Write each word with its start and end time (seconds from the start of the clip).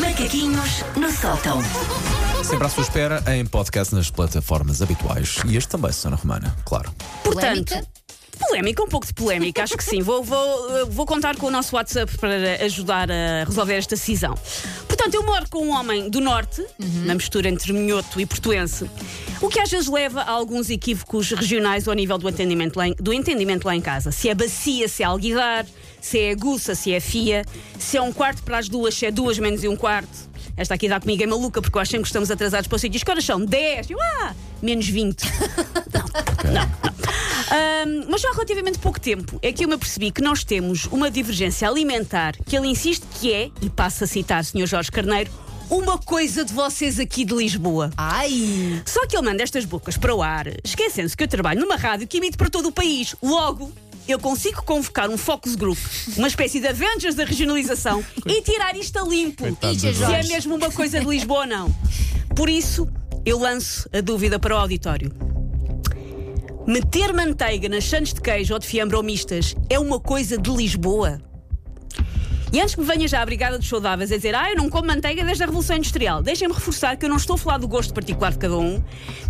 Macaquinhos 0.00 0.82
no 0.96 1.12
sótão. 1.12 1.60
Sempre 2.42 2.66
à 2.66 2.70
sua 2.70 2.82
espera 2.82 3.22
em 3.36 3.44
podcast 3.44 3.94
nas 3.94 4.10
plataformas 4.10 4.80
habituais. 4.80 5.36
E 5.46 5.54
este 5.54 5.68
também, 5.68 5.92
Susana 5.92 6.16
Romana, 6.16 6.56
claro. 6.64 6.90
Portanto, 7.22 7.74
Polémica? 7.74 8.00
polémica, 8.38 8.82
um 8.82 8.88
pouco 8.88 9.06
de 9.06 9.12
polémica, 9.12 9.62
acho 9.62 9.76
que 9.76 9.84
sim. 9.84 10.00
Vou, 10.00 10.24
vou, 10.24 10.86
vou 10.86 11.04
contar 11.04 11.36
com 11.36 11.48
o 11.48 11.50
nosso 11.50 11.76
WhatsApp 11.76 12.16
para 12.16 12.64
ajudar 12.64 13.10
a 13.10 13.44
resolver 13.44 13.74
esta 13.74 13.96
decisão. 13.96 14.34
Portanto, 14.88 15.14
eu 15.14 15.24
moro 15.24 15.46
com 15.50 15.66
um 15.66 15.70
homem 15.72 16.08
do 16.08 16.18
Norte, 16.18 16.64
na 17.04 17.14
mistura 17.14 17.50
entre 17.50 17.74
minhoto 17.74 18.18
e 18.18 18.24
portuense, 18.24 18.90
o 19.42 19.48
que 19.50 19.60
às 19.60 19.70
vezes 19.70 19.88
leva 19.88 20.22
a 20.22 20.30
alguns 20.30 20.70
equívocos 20.70 21.32
regionais 21.32 21.86
ao 21.86 21.92
nível 21.92 22.16
do 22.16 22.26
entendimento 22.30 22.78
lá 22.78 22.88
em, 22.88 22.94
do 22.94 23.12
entendimento 23.12 23.66
lá 23.66 23.76
em 23.76 23.80
casa. 23.82 24.10
Se 24.10 24.30
é 24.30 24.34
bacia, 24.34 24.88
se 24.88 25.02
é 25.02 25.06
alguidar, 25.06 25.66
se 26.00 26.18
é 26.18 26.30
aguça, 26.30 26.74
se 26.74 26.92
é 26.92 27.00
fia, 27.00 27.44
se 27.78 27.96
é 27.96 28.02
um 28.02 28.12
quarto 28.12 28.42
para 28.42 28.58
as 28.58 28.68
duas, 28.68 28.94
se 28.94 29.06
é 29.06 29.10
duas 29.10 29.38
menos 29.38 29.62
e 29.64 29.68
um 29.68 29.76
quarto. 29.76 30.30
Esta 30.56 30.74
aqui 30.74 30.88
dá 30.88 31.00
comigo 31.00 31.22
é 31.22 31.26
maluca, 31.26 31.62
porque 31.62 31.76
eu 31.76 31.80
acho 31.80 31.92
sempre 31.92 32.02
que 32.04 32.08
estamos 32.08 32.30
atrasados 32.30 32.68
para 32.68 32.76
os 32.76 32.82
sítios. 32.82 33.02
Que 33.02 33.10
horas 33.10 33.24
são? 33.24 33.44
10. 33.44 33.90
Eu, 33.90 33.98
ah, 34.00 34.34
menos 34.62 34.88
20. 34.88 35.22
Ahm, 37.50 38.04
mas 38.08 38.20
já 38.20 38.28
há 38.28 38.32
relativamente 38.32 38.78
pouco 38.78 39.00
tempo 39.00 39.40
é 39.42 39.52
que 39.52 39.64
eu 39.64 39.68
me 39.68 39.74
apercebi 39.74 40.12
que 40.12 40.22
nós 40.22 40.44
temos 40.44 40.84
uma 40.84 41.10
divergência 41.10 41.68
alimentar 41.68 42.36
que 42.46 42.56
ele 42.56 42.68
insiste 42.68 43.04
que 43.18 43.32
é, 43.32 43.50
e 43.60 43.68
passo 43.68 44.04
a 44.04 44.06
citar 44.06 44.44
Sr. 44.44 44.66
Jorge 44.66 44.92
Carneiro, 44.92 45.32
uma 45.68 45.98
coisa 45.98 46.44
de 46.44 46.52
vocês 46.52 47.00
aqui 47.00 47.24
de 47.24 47.34
Lisboa. 47.34 47.90
Ai! 47.96 48.82
Só 48.84 49.06
que 49.06 49.16
ele 49.16 49.24
manda 49.24 49.42
estas 49.42 49.64
bocas 49.64 49.96
para 49.96 50.14
o 50.14 50.22
ar, 50.22 50.46
esquecendo-se 50.64 51.16
que 51.16 51.24
eu 51.24 51.28
trabalho 51.28 51.60
numa 51.60 51.76
rádio 51.76 52.06
que 52.06 52.18
emite 52.18 52.36
para 52.36 52.50
todo 52.50 52.68
o 52.68 52.72
país. 52.72 53.16
Logo, 53.22 53.72
eu 54.10 54.18
consigo 54.18 54.62
convocar 54.62 55.08
um 55.08 55.16
focus 55.16 55.54
group, 55.54 55.78
uma 56.16 56.28
espécie 56.28 56.60
de 56.60 56.68
Avengers 56.68 57.14
da 57.14 57.24
regionalização, 57.24 58.04
e 58.26 58.42
tirar 58.42 58.76
isto 58.76 58.98
a 58.98 59.02
limpo. 59.02 59.42
Coitado 59.42 59.78
Se 59.78 60.02
é 60.02 60.22
mesmo 60.24 60.54
uma 60.54 60.70
coisa 60.70 61.00
de 61.00 61.06
Lisboa 61.06 61.40
ou 61.40 61.46
não. 61.46 61.74
Por 62.34 62.48
isso, 62.48 62.88
eu 63.24 63.38
lanço 63.38 63.88
a 63.92 64.00
dúvida 64.00 64.38
para 64.38 64.54
o 64.54 64.58
auditório. 64.58 65.12
Meter 66.66 67.12
manteiga 67.12 67.68
nas 67.68 67.84
sandes 67.84 68.14
de 68.14 68.20
queijo 68.20 68.54
ou 68.54 68.60
de 68.60 68.66
fiambre 68.66 68.96
ou 68.96 69.02
mistas 69.02 69.54
é 69.68 69.78
uma 69.78 69.98
coisa 69.98 70.38
de 70.38 70.50
Lisboa? 70.50 71.20
E 72.52 72.60
antes 72.60 72.74
que 72.74 72.80
me 72.80 72.86
venha 72.86 73.06
já 73.06 73.22
a 73.22 73.24
Brigada 73.24 73.56
dos 73.56 73.68
Saudáveis 73.68 74.10
a 74.10 74.16
dizer 74.16 74.34
ah, 74.34 74.50
eu 74.50 74.56
não 74.56 74.68
como 74.68 74.88
manteiga 74.88 75.24
desde 75.24 75.44
a 75.44 75.46
Revolução 75.46 75.76
Industrial, 75.76 76.20
deixem-me 76.20 76.52
reforçar 76.52 76.96
que 76.96 77.04
eu 77.04 77.08
não 77.08 77.16
estou 77.16 77.34
a 77.34 77.38
falar 77.38 77.58
do 77.58 77.68
gosto 77.68 77.94
particular 77.94 78.32
de 78.32 78.38
cada 78.38 78.58
um, 78.58 78.82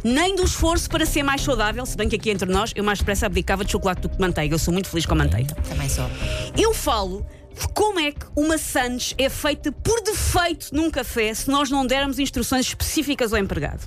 nem 0.02 0.34
do 0.34 0.42
esforço 0.42 0.88
para 0.88 1.04
ser 1.04 1.22
mais 1.22 1.42
saudável, 1.42 1.84
se 1.84 1.98
bem 1.98 2.08
que 2.08 2.16
aqui 2.16 2.30
entre 2.30 2.50
nós 2.50 2.72
eu 2.74 2.82
mais 2.82 2.98
depressa 2.98 3.26
abdicava 3.26 3.62
de 3.62 3.72
chocolate 3.72 4.00
do 4.00 4.08
que 4.08 4.16
de 4.16 4.22
manteiga. 4.22 4.54
Eu 4.54 4.58
sou 4.58 4.72
muito 4.72 4.88
feliz 4.88 5.04
com 5.04 5.12
a 5.12 5.18
manteiga. 5.18 5.54
Também 5.68 5.88
só. 5.88 6.08
Eu 6.56 6.72
falo 6.72 7.26
de 7.54 7.68
como 7.74 8.00
é 8.00 8.10
que 8.10 8.24
uma 8.34 8.56
Sandes 8.56 9.14
é 9.18 9.28
feita 9.28 9.70
por 9.70 10.00
defeito 10.00 10.74
num 10.74 10.90
café 10.90 11.34
se 11.34 11.50
nós 11.50 11.70
não 11.70 11.86
dermos 11.86 12.18
instruções 12.18 12.66
específicas 12.66 13.34
ao 13.34 13.38
empregado. 13.38 13.86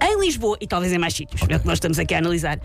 Em 0.00 0.20
Lisboa, 0.20 0.56
e 0.60 0.68
talvez 0.68 0.92
em 0.92 0.98
mais 0.98 1.14
sítios, 1.14 1.42
é 1.48 1.56
o 1.56 1.60
que 1.60 1.66
nós 1.66 1.76
estamos 1.76 1.98
aqui 1.98 2.14
a 2.14 2.18
analisar. 2.18 2.60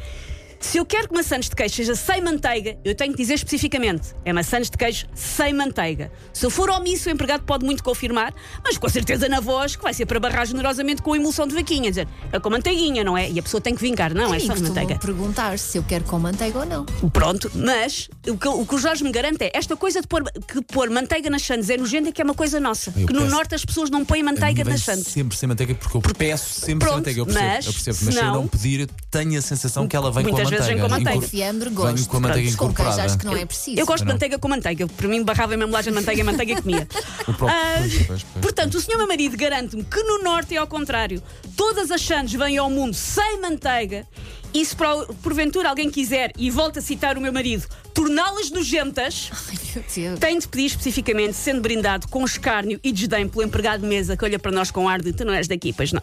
Se 0.60 0.78
eu 0.78 0.86
quero 0.86 1.08
que 1.08 1.14
uma 1.14 1.24
Sandes 1.24 1.50
de 1.50 1.56
queijo 1.56 1.76
seja 1.76 1.96
sem 1.96 2.22
manteiga, 2.22 2.78
eu 2.84 2.96
tenho 2.96 3.12
que 3.12 3.18
dizer 3.18 3.36
especificamente: 3.36 4.10
é 4.26 4.44
Sandes 4.44 4.70
de 4.70 4.78
queijo 4.78 5.06
sem 5.14 5.54
manteiga. 5.54 6.12
Se 6.34 6.46
eu 6.46 6.50
for 6.50 6.70
omisso, 6.70 7.10
o 7.10 7.12
empregado 7.12 7.44
pode 7.44 7.66
muito 7.66 7.84
confirmar, 7.84 8.34
mas 8.64 8.78
com 8.78 8.88
certeza 8.90 9.28
na 9.28 9.40
voz 9.40 9.76
que 9.76 9.84
vai 9.84 9.94
ser 9.94 10.06
para 10.06 10.20
barrar 10.20 10.46
generosamente 10.46 11.02
com 11.02 11.14
a 11.14 11.18
emulsão 11.18 11.48
de 11.48 11.54
vaquinha, 11.56 11.90
dizer 11.90 12.08
é 12.32 12.40
com 12.40 12.50
manteiguinha, 12.50 13.04
não 13.04 13.18
é? 13.18 13.30
E 13.30 13.40
a 13.40 13.44
pessoa 13.44 13.60
tem 13.62 13.76
que 13.76 13.82
vingar, 13.82 14.14
não, 14.14 14.34
é 14.34 14.40
só 14.40 14.54
de 14.54 14.64
manteiga. 14.64 14.98
perguntar 15.00 15.58
se 15.60 15.78
eu 15.78 15.84
quero 15.84 16.04
com 16.06 16.18
manteiga 16.20 16.60
ou 16.60 16.66
não. 16.66 16.86
Pronto, 17.12 17.52
mas 17.56 18.10
o 18.28 18.38
que, 18.38 18.48
o 18.48 18.66
que 18.66 18.76
o 18.76 18.78
Jorge 18.78 19.04
me 19.04 19.12
garante 19.12 19.44
é 19.44 19.52
esta 19.54 19.76
coisa 19.76 20.02
de 20.02 20.08
pôr, 20.08 20.24
que 20.48 20.62
pôr 20.62 20.90
manteiga 20.90 21.30
nas 21.30 21.42
sandes 21.42 21.70
é 21.70 21.78
nojento 21.78 22.10
é 22.10 22.12
que 22.12 22.22
é 22.22 22.24
uma 22.24 22.34
coisa 22.34 22.60
nossa. 22.60 22.94
Eu 22.96 23.08
que 23.08 23.14
no 23.14 23.22
peço- 23.22 23.32
norte 23.32 23.56
as 23.56 23.66
pessoas 23.66 23.90
não 23.90 24.06
põem 24.06 24.24
manteiga 24.24 24.64
nas 24.64 24.82
sandes. 24.82 25.08
sempre 25.08 25.38
sem 25.38 25.48
manteiga, 25.48 25.76
porque 25.76 25.98
eu 25.98 26.02
peço 26.02 26.60
sempre 26.62 26.88
Pronto, 26.88 27.06
sem 27.06 27.16
manteiga. 27.16 27.20
Eu 27.22 27.26
percebo, 27.26 27.46
mas, 27.48 27.66
eu 27.66 27.74
percebo. 27.74 27.98
Mas 28.04 28.14
se 28.16 28.20
eu 28.22 28.32
não 28.32 28.48
pedir, 28.48 28.80
eu 28.82 28.88
tenho 29.12 29.38
a 29.38 29.42
sensação 29.42 29.88
que 29.88 29.96
ela 29.96 30.12
vem 30.12 30.26
com 30.26 30.38
a 30.38 30.47
vezes 30.50 30.66
manteiga. 30.66 30.82
vem 30.82 30.90
com 30.90 30.90
manteiga. 30.90 31.18
Incor- 31.18 31.30
Fiambre, 31.30 31.70
Venho 31.70 31.76
gosto. 31.82 32.10
com 32.10 32.18
a 32.18 32.20
manteiga 32.20 32.50
Pronto, 32.52 32.58
com 32.58 32.74
queijo 32.74 32.82
incorporada. 32.84 33.04
acho 33.04 33.18
que 33.18 33.26
não 33.26 33.36
é 33.38 33.46
preciso. 33.46 33.80
Eu 33.80 33.86
gosto 33.86 34.06
de 34.06 34.12
manteiga 34.12 34.40
com 34.40 34.48
manteiga. 34.48 34.88
Para 34.88 35.08
mim, 35.08 35.24
barrava 35.24 35.54
a 35.54 35.56
embalagem 35.56 35.92
de 35.94 36.00
manteiga, 36.00 36.24
manteiga 36.24 36.54
e 36.54 36.62
comia. 36.62 36.88
O 37.28 37.34
próprio- 37.34 37.50
Ah, 37.50 37.76
pois, 37.80 37.94
pois, 37.94 38.08
pois, 38.08 38.24
Portanto, 38.42 38.76
o 38.76 38.82
senhor 38.82 38.98
meu 38.98 39.08
marido 39.08 39.36
garante-me 39.38 39.84
que 39.84 40.02
no 40.04 40.24
Norte 40.24 40.56
é 40.56 40.58
ao 40.58 40.68
contrário. 40.68 41.22
Todas 41.56 41.92
as 41.92 42.02
sandes 42.02 42.34
vêm 42.40 42.58
ao 42.58 42.70
mundo 42.70 42.94
sem 42.94 43.40
manteiga. 43.42 44.06
E 44.54 44.66
se 44.66 44.76
por- 44.76 45.14
porventura 45.22 45.70
alguém 45.70 45.90
quiser, 45.92 46.32
e 46.38 46.50
volto 46.50 46.80
a 46.80 46.82
citar 46.82 47.18
o 47.18 47.22
meu 47.22 47.34
marido, 47.34 47.68
torná-las 47.94 48.50
nojentas. 48.50 49.30
Tem 50.20 50.40
de 50.40 50.48
pedir 50.48 50.66
especificamente, 50.66 51.34
sendo 51.34 51.62
brindado 51.62 52.08
com 52.08 52.24
escárnio 52.24 52.80
e 52.84 52.92
desdém 52.92 53.28
pelo 53.28 53.44
empregado 53.44 53.82
de 53.82 53.88
mesa 53.88 54.16
que 54.16 54.24
olha 54.24 54.40
para 54.40 54.52
nós 54.52 54.72
com 54.72 54.88
ar 54.88 55.02
de 55.02 55.14
tu 55.14 55.26
não 55.26 55.34
és 55.34 55.48
daqui, 55.48 55.74
pois 55.74 55.92
não. 55.92 56.02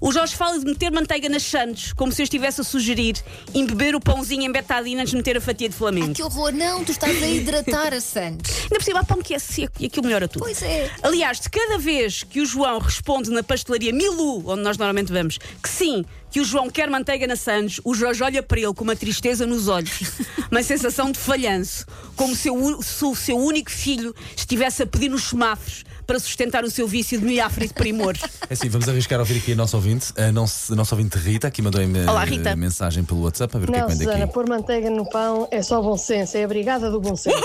O 0.00 0.12
Jorge 0.12 0.34
fala 0.34 0.58
de 0.58 0.64
meter 0.64 0.90
manteiga 0.90 1.28
nas 1.28 1.42
sandes, 1.42 1.92
como 1.92 2.12
se 2.12 2.22
eu 2.22 2.24
estivesse 2.24 2.60
a 2.60 2.64
sugerir 2.64 3.16
embeber 3.54 3.94
o 3.94 4.00
pãozinho 4.00 4.42
em 4.42 4.52
betadina 4.52 5.02
antes 5.02 5.10
de 5.10 5.16
meter 5.16 5.36
a 5.36 5.40
fatia 5.40 5.68
de 5.68 5.74
flamengo. 5.74 6.08
Ai, 6.08 6.14
que 6.14 6.22
horror. 6.22 6.52
Não, 6.52 6.84
tu 6.84 6.92
estás 6.92 7.22
a 7.22 7.26
hidratar 7.26 7.92
a 7.92 8.00
Santos. 8.00 8.50
Ainda 8.64 8.76
por 8.76 8.82
cima, 8.82 9.00
há 9.00 9.04
pão 9.04 9.22
que 9.22 9.34
é 9.34 9.38
seco 9.38 9.74
e 9.80 9.86
aquilo 9.86 10.06
melhora 10.06 10.28
tudo. 10.28 10.42
Pois 10.42 10.62
é. 10.62 10.90
Aliás, 11.02 11.40
de 11.40 11.50
cada 11.50 11.78
vez 11.78 12.22
que 12.22 12.40
o 12.40 12.46
João 12.46 12.78
responde 12.78 13.30
na 13.30 13.42
pastelaria 13.42 13.92
Milu, 13.92 14.48
onde 14.48 14.62
nós 14.62 14.78
normalmente 14.78 15.12
vamos, 15.12 15.38
que 15.38 15.68
sim, 15.68 16.04
que 16.36 16.40
o 16.40 16.44
João 16.44 16.68
quer 16.68 16.90
manteiga 16.90 17.26
na 17.26 17.34
Sandes, 17.34 17.80
o 17.82 17.94
Jorge 17.94 18.22
olha 18.22 18.42
para 18.42 18.60
ele 18.60 18.74
com 18.74 18.84
uma 18.84 18.94
tristeza 18.94 19.46
nos 19.46 19.68
olhos, 19.68 20.20
uma 20.52 20.62
sensação 20.62 21.10
de 21.10 21.18
falhanço, 21.18 21.86
como 22.14 22.36
se 22.36 22.50
o, 22.50 22.82
se 22.82 23.06
o 23.06 23.14
seu 23.14 23.38
único 23.38 23.70
filho 23.70 24.14
estivesse 24.36 24.82
a 24.82 24.86
pedir 24.86 25.08
nos 25.08 25.30
semáforos 25.30 25.82
para 26.06 26.18
sustentar 26.18 26.62
o 26.62 26.70
seu 26.70 26.86
vício 26.86 27.18
de 27.18 27.24
milhafre 27.24 27.64
e 27.64 27.68
de 27.68 27.72
primores. 27.72 28.20
É 28.50 28.52
assim, 28.52 28.68
vamos 28.68 28.86
arriscar 28.86 29.18
a 29.18 29.22
ouvir 29.22 29.38
aqui 29.38 29.52
a 29.52 29.56
nossa 29.56 29.78
ouvinte. 29.78 30.12
A 30.14 30.30
nossa, 30.30 30.74
a 30.74 30.76
nossa 30.76 30.94
ouvinte 30.94 31.16
Rita, 31.16 31.48
aqui 31.48 31.62
mandou-me 31.62 32.00
Olá, 32.00 32.24
eh, 32.24 32.26
Rita. 32.26 32.54
mensagem 32.54 33.02
pelo 33.02 33.22
WhatsApp 33.22 33.56
a 33.56 33.58
ver 33.58 33.70
o 33.70 33.72
que 33.72 33.78
é 33.78 33.80
que 33.80 33.88
vem 33.88 33.96
Susana, 33.96 34.18
daqui. 34.18 34.34
pôr 34.34 34.46
manteiga 34.46 34.90
no 34.90 35.08
pão 35.08 35.48
é 35.50 35.62
só 35.62 35.80
bom 35.80 35.96
senso, 35.96 36.36
é 36.36 36.44
a 36.44 36.48
brigada 36.48 36.90
do 36.90 37.00
bom 37.00 37.16
senso. 37.16 37.42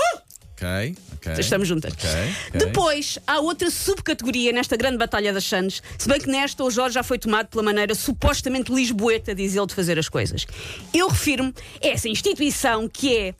Ok, 0.62 0.96
ok. 1.16 1.32
Estamos 1.40 1.66
juntas. 1.66 1.92
Ok, 1.92 2.08
ok. 2.48 2.60
Depois, 2.60 3.18
há 3.26 3.40
outra 3.40 3.70
subcategoria 3.70 4.52
nesta 4.52 4.76
grande 4.76 4.96
batalha 4.96 5.32
das 5.32 5.44
Sandes, 5.44 5.82
se 5.98 6.08
bem 6.08 6.20
que 6.20 6.28
nesta 6.28 6.62
o 6.62 6.70
Jorge 6.70 6.94
já 6.94 7.02
foi 7.02 7.18
tomado 7.18 7.48
pela 7.48 7.62
maneira 7.62 7.94
supostamente 7.94 8.72
lisboeta, 8.72 9.34
diz 9.34 9.56
ele, 9.56 9.66
de 9.66 9.74
fazer 9.74 9.98
as 9.98 10.08
coisas. 10.08 10.46
Eu 10.94 11.08
refiro-me 11.08 11.52
a 11.82 11.88
essa 11.88 12.08
instituição 12.08 12.88
que 12.88 13.16
é 13.16 13.34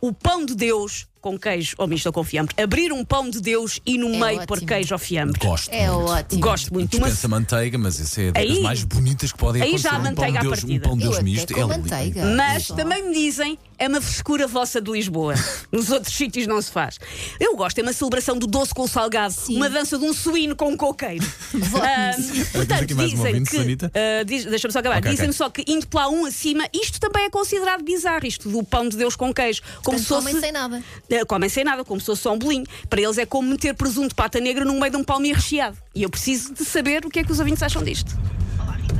o 0.00 0.12
pão 0.12 0.44
de 0.44 0.54
Deus 0.54 1.06
com 1.20 1.38
queijo 1.38 1.74
ou 1.78 1.86
misto 1.88 2.06
ou 2.06 2.12
com 2.12 2.22
fiambre. 2.22 2.54
Abrir 2.62 2.92
um 2.92 3.04
pão 3.04 3.28
de 3.28 3.40
Deus 3.40 3.80
e 3.84 3.98
no 3.98 4.14
É 4.14 4.18
meio 4.34 4.46
pôr 4.46 4.58
ótimo. 4.58 4.68
queijo 4.68 4.94
ou 4.94 4.98
fiambre. 4.98 5.38
Gosto. 5.40 5.72
É 5.72 5.90
muito. 5.90 6.10
ótimo. 6.10 6.40
Gosto 6.40 6.72
muito. 6.74 6.96
Uma- 6.96 7.06
Dispensa 7.08 7.28
manteiga, 7.28 7.78
mas 7.78 7.98
isso 7.98 8.20
é 8.20 8.30
das 8.32 8.42
Aí- 8.42 8.60
mais 8.60 8.84
bonitas 8.84 9.32
que 9.32 9.38
podem 9.38 9.62
aí 9.62 9.68
acontecer. 9.70 9.88
já 9.88 9.94
há 9.96 9.98
um 9.98 10.02
manteiga 10.02 10.16
pão 10.16 10.36
à 10.36 10.40
de 10.40 10.46
Deus, 10.48 10.60
partida. 10.60 10.86
Um 10.86 10.88
pão 10.90 10.98
de 10.98 11.04
Eu 11.04 11.10
Deus 11.10 11.22
misto 11.24 11.54
com 11.54 11.60
é 11.60 11.64
manteiga. 11.66 12.24
Mas 12.36 12.66
Só. 12.66 12.74
também 12.76 13.02
me 13.08 13.14
dizem, 13.14 13.58
é 13.78 13.88
uma 13.88 14.00
frescura 14.00 14.46
vossa 14.46 14.80
de 14.80 14.90
Lisboa. 14.90 15.34
Nos 15.72 15.90
outros 15.90 16.14
sítios 16.14 16.46
não 16.46 16.62
se 16.62 16.70
faz. 16.70 16.98
Eu 17.40 17.56
gosto, 17.56 17.78
é 17.78 17.82
uma 17.82 17.92
celebração 17.92 18.38
do 18.38 18.46
doce 18.46 18.72
com 18.72 18.82
o 18.82 18.88
salgado, 18.88 19.34
Sim. 19.34 19.56
uma 19.56 19.68
dança 19.68 19.98
de 19.98 20.04
um 20.04 20.12
suíno 20.12 20.54
com 20.54 20.70
um 20.70 20.76
coqueiro. 20.76 21.24
Nisso. 21.52 22.52
portanto, 22.52 22.92
um 22.92 22.96
dizem 22.96 23.18
ouvinte, 23.18 23.50
que. 23.50 23.56
Sanita. 23.56 23.92
ah, 23.94 24.22
diz- 24.22 24.44
Deixa-me 24.44 24.72
só 24.72 24.78
acabar. 24.78 24.98
Ok, 24.98 25.10
dizem 25.10 25.26
ok. 25.26 25.32
só 25.36 25.50
que 25.50 25.64
indo 25.66 25.86
pela 25.88 26.08
um 26.08 26.24
acima, 26.24 26.64
isto 26.72 27.00
também 27.00 27.24
é 27.24 27.30
considerado 27.30 27.82
bizarro, 27.82 28.26
isto 28.26 28.48
do 28.48 28.62
pão 28.62 28.88
de 28.88 28.96
Deus 28.96 29.16
com 29.16 29.32
queijo. 29.34 29.60
Como 29.82 29.98
Portanto, 29.98 30.00
se 30.02 30.06
fosse. 30.30 30.40
sem 30.40 30.52
nada. 30.52 30.82
Eh, 31.10 31.15
Comem 31.24 31.48
sem 31.48 31.64
nada, 31.64 31.84
como 31.84 32.00
se 32.00 32.06
fosse 32.06 32.22
só 32.22 32.34
um 32.34 32.38
bolinho. 32.38 32.64
Para 32.88 33.00
eles 33.00 33.18
é 33.18 33.26
como 33.26 33.48
meter 33.48 33.74
presunto 33.74 34.14
pata 34.14 34.40
negra 34.40 34.64
no 34.64 34.74
meio 34.78 34.90
de 34.90 34.96
um 34.96 35.04
palmito 35.04 35.36
recheado. 35.36 35.76
E 35.94 36.02
eu 36.02 36.10
preciso 36.10 36.52
de 36.52 36.64
saber 36.64 37.04
o 37.04 37.10
que 37.10 37.20
é 37.20 37.24
que 37.24 37.32
os 37.32 37.38
ouvintes 37.38 37.62
acham 37.62 37.82
disto. 37.82 38.16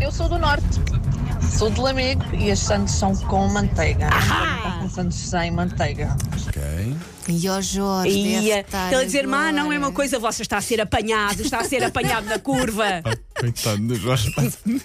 Eu 0.00 0.12
sou 0.12 0.28
do 0.28 0.38
norte, 0.38 0.66
sou 1.56 1.70
de 1.70 1.80
Lamego 1.80 2.22
e 2.34 2.50
as 2.50 2.58
sandes 2.58 2.94
são 2.94 3.14
com 3.16 3.48
manteiga. 3.48 4.08
Não 4.10 4.80
com 4.80 4.90
sandes 4.90 5.18
sem 5.18 5.50
manteiga. 5.50 6.16
Ok. 6.46 6.62
E 7.28 7.48
ó 7.48 7.60
Jorge, 7.60 8.48
estar 8.48 8.92
ele 8.92 9.04
dizer, 9.04 9.26
má, 9.26 9.50
não 9.50 9.72
é 9.72 9.78
uma 9.78 9.88
agora." 9.88 9.92
coisa, 9.92 10.18
você 10.18 10.42
está 10.42 10.58
a 10.58 10.60
ser 10.60 10.80
apanhado, 10.80 11.42
está 11.42 11.58
a 11.58 11.64
ser 11.64 11.82
apanhado 11.82 12.26
na 12.26 12.38
curva. 12.38 13.02
Coitado 13.38 13.78
do 13.78 13.94
Jorge. 13.96 14.32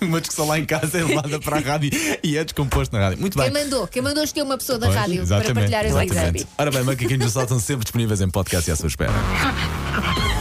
Uma 0.02 0.20
discussão 0.20 0.48
lá 0.48 0.58
em 0.58 0.66
casa 0.66 0.98
é 0.98 1.04
levada 1.04 1.40
para 1.40 1.58
a 1.58 1.60
rádio 1.60 1.92
e 2.24 2.38
é 2.38 2.44
descomposto 2.44 2.96
na 2.96 3.04
rádio. 3.04 3.20
Muito 3.20 3.38
bem. 3.38 3.52
Quem 3.52 3.64
mandou? 3.64 3.88
Quem 3.88 4.02
mandou 4.02 4.24
escolher 4.24 4.44
uma 4.44 4.58
pessoa 4.58 4.80
da 4.80 4.88
Pois, 4.88 5.00
rádio 5.00 5.28
para 5.28 5.54
partilhar 5.54 5.86
as 5.86 5.92
ideias? 5.92 6.48
Ora 6.58 6.72
bem, 6.72 6.84
macaquinhos 6.84 7.25
do 7.25 7.30
Sol 7.30 7.44
estão 7.44 7.60
sempre 7.60 7.84
disponíveis 7.84 8.22
em 8.22 8.30
podcast 8.30 8.70
e 8.70 8.74
à 8.74 8.75
sua 8.75 8.88
espera. 8.88 9.12